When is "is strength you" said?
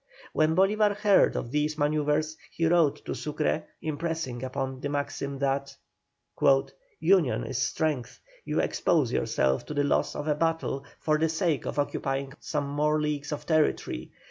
7.43-8.59